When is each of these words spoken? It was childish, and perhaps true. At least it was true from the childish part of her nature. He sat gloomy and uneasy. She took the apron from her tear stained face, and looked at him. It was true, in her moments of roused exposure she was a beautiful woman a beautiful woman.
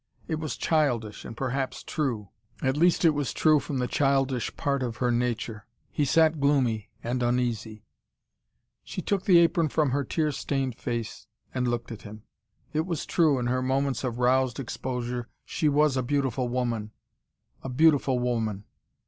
It 0.27 0.39
was 0.39 0.57
childish, 0.57 1.25
and 1.25 1.37
perhaps 1.37 1.83
true. 1.83 2.29
At 2.63 2.75
least 2.75 3.05
it 3.05 3.11
was 3.11 3.33
true 3.33 3.59
from 3.59 3.77
the 3.77 3.87
childish 3.87 4.57
part 4.57 4.81
of 4.81 4.97
her 4.97 5.11
nature. 5.11 5.67
He 5.91 6.05
sat 6.05 6.39
gloomy 6.39 6.89
and 7.03 7.21
uneasy. 7.21 7.85
She 8.83 9.03
took 9.03 9.25
the 9.25 9.37
apron 9.37 9.69
from 9.69 9.91
her 9.91 10.03
tear 10.03 10.31
stained 10.31 10.73
face, 10.73 11.27
and 11.53 11.67
looked 11.67 11.91
at 11.91 12.01
him. 12.01 12.23
It 12.73 12.87
was 12.87 13.05
true, 13.05 13.37
in 13.37 13.45
her 13.45 13.61
moments 13.61 14.03
of 14.03 14.17
roused 14.17 14.59
exposure 14.59 15.29
she 15.45 15.69
was 15.69 15.95
a 15.95 16.01
beautiful 16.01 16.47
woman 16.49 16.89
a 17.61 17.69
beautiful 17.69 18.17
woman. 18.17 18.63